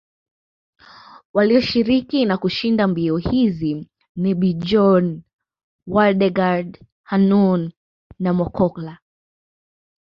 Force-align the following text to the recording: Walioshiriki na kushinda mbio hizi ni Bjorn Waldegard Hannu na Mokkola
Walioshiriki 1.33 2.25
na 2.25 2.37
kushinda 2.37 2.87
mbio 2.87 3.17
hizi 3.17 3.89
ni 4.15 4.35
Bjorn 4.35 5.23
Waldegard 5.87 6.85
Hannu 7.03 7.71
na 8.19 8.33
Mokkola 8.33 8.97